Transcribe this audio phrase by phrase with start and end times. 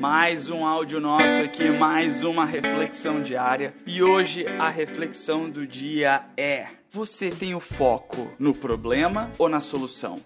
[0.00, 3.74] Mais um áudio nosso aqui, mais uma reflexão diária.
[3.86, 9.60] E hoje a reflexão do dia é: você tem o foco no problema ou na
[9.60, 10.18] solução?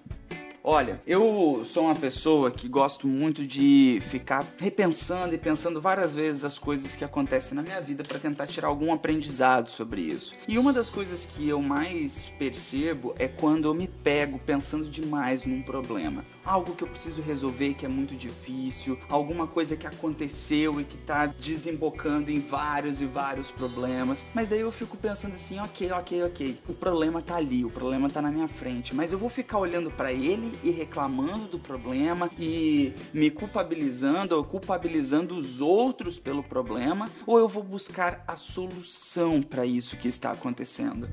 [0.67, 6.43] Olha, eu sou uma pessoa que gosto muito de ficar repensando e pensando várias vezes
[6.43, 10.35] as coisas que acontecem na minha vida para tentar tirar algum aprendizado sobre isso.
[10.49, 15.45] E uma das coisas que eu mais percebo é quando eu me pego pensando demais
[15.45, 16.25] num problema.
[16.43, 20.97] Algo que eu preciso resolver que é muito difícil, alguma coisa que aconteceu e que
[20.97, 24.25] tá desembocando em vários e vários problemas.
[24.33, 26.59] Mas daí eu fico pensando assim, ok, ok, ok.
[26.67, 29.91] O problema tá ali, o problema tá na minha frente, mas eu vou ficar olhando
[29.91, 37.11] para ele e reclamando do problema e me culpabilizando ou culpabilizando os outros pelo problema,
[37.27, 41.09] ou eu vou buscar a solução para isso que está acontecendo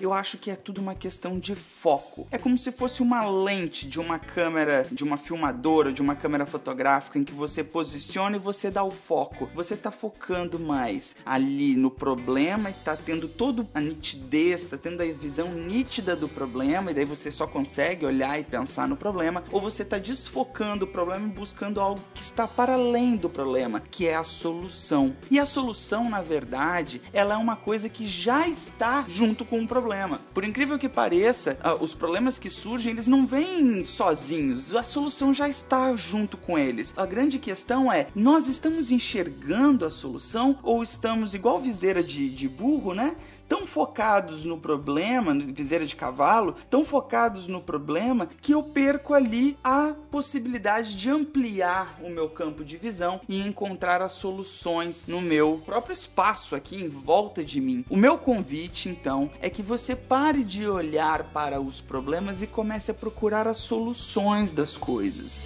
[0.00, 2.26] eu acho que é tudo uma questão de foco.
[2.30, 6.46] É como se fosse uma lente de uma câmera, de uma filmadora, de uma câmera
[6.46, 9.50] fotográfica em que você posiciona e você dá o foco.
[9.54, 15.02] Você tá focando mais ali no problema e tá tendo toda a nitidez, tá tendo
[15.02, 19.42] a visão nítida do problema e daí você só consegue olhar e pensar no problema,
[19.50, 23.80] ou você tá desfocando o problema e buscando algo que está para além do problema,
[23.80, 25.16] que é a solução.
[25.30, 29.66] E a solução, na verdade, ela é uma coisa que já está junto com o
[29.66, 30.20] problema problema.
[30.34, 34.74] Por incrível que pareça, ah, os problemas que surgem, eles não vêm sozinhos.
[34.74, 36.92] A solução já está junto com eles.
[36.94, 42.46] A grande questão é, nós estamos enxergando a solução ou estamos igual viseira de, de
[42.46, 43.16] burro, né?
[43.48, 49.56] tão focados no problema, viseira de cavalo, tão focados no problema que eu perco ali
[49.64, 55.62] a possibilidade de ampliar o meu campo de visão e encontrar as soluções no meu
[55.64, 57.84] próprio espaço aqui em volta de mim.
[57.88, 62.90] O meu convite, então, é que você pare de olhar para os problemas e comece
[62.90, 65.44] a procurar as soluções das coisas.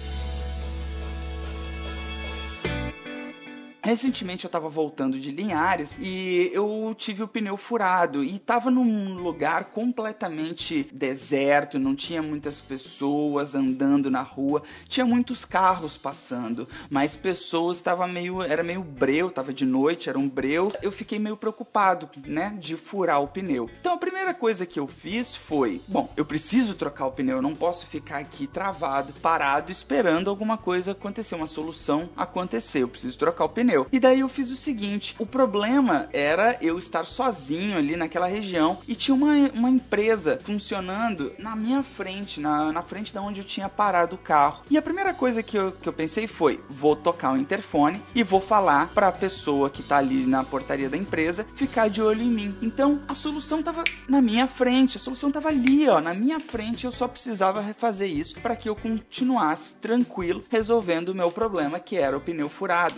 [3.85, 9.15] Recentemente eu tava voltando de Linhares e eu tive o pneu furado e tava num
[9.15, 17.17] lugar completamente deserto, não tinha muitas pessoas andando na rua, tinha muitos carros passando, mas
[17.17, 20.71] pessoas tava meio, era meio breu, tava de noite, era um breu.
[20.81, 23.69] Eu fiquei meio preocupado, né, de furar o pneu.
[23.81, 27.41] Então a primeira coisa que eu fiz foi, bom, eu preciso trocar o pneu, eu
[27.41, 32.83] não posso ficar aqui travado, parado esperando alguma coisa acontecer, uma solução acontecer.
[32.83, 33.87] Eu preciso trocar o pneu pneu.
[33.91, 38.77] E daí eu fiz o seguinte: o problema era eu estar sozinho ali naquela região
[38.87, 43.45] e tinha uma, uma empresa funcionando na minha frente, na, na frente da onde eu
[43.45, 44.63] tinha parado o carro.
[44.69, 48.23] E a primeira coisa que eu, que eu pensei foi: vou tocar o interfone e
[48.23, 52.21] vou falar para a pessoa que tá ali na portaria da empresa ficar de olho
[52.21, 52.55] em mim.
[52.61, 56.85] Então a solução tava na minha frente, a solução tava ali, ó, na minha frente.
[56.85, 61.97] Eu só precisava refazer isso para que eu continuasse tranquilo resolvendo o meu problema, que
[61.97, 62.95] era o pneu furado.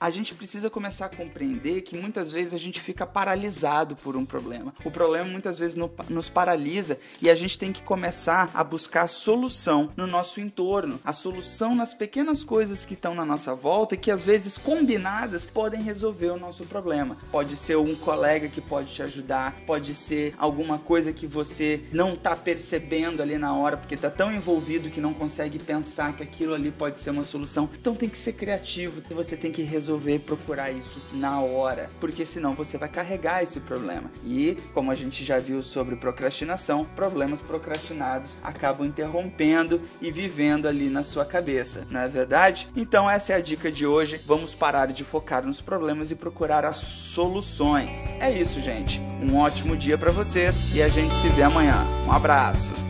[0.00, 4.24] A gente precisa começar a compreender que muitas vezes a gente fica paralisado por um
[4.24, 4.74] problema.
[4.84, 9.02] O problema muitas vezes no, nos paralisa e a gente tem que começar a buscar
[9.02, 13.94] a solução no nosso entorno, a solução nas pequenas coisas que estão na nossa volta
[13.94, 17.16] e que às vezes combinadas podem resolver o nosso problema.
[17.30, 22.14] Pode ser um colega que pode te ajudar, pode ser alguma coisa que você não
[22.14, 26.54] está percebendo ali na hora porque está tão envolvido que não consegue pensar que aquilo
[26.54, 27.68] ali pode ser uma solução.
[27.78, 32.54] Então tem que ser criativo, você tem que resolver procurar isso na hora, porque senão
[32.54, 34.10] você vai carregar esse problema.
[34.24, 40.88] E, como a gente já viu sobre procrastinação, problemas procrastinados acabam interrompendo e vivendo ali
[40.88, 42.68] na sua cabeça, não é verdade?
[42.74, 44.20] Então, essa é a dica de hoje.
[44.26, 48.06] Vamos parar de focar nos problemas e procurar as soluções.
[48.18, 49.00] É isso, gente.
[49.22, 51.86] Um ótimo dia para vocês e a gente se vê amanhã.
[52.06, 52.85] Um abraço.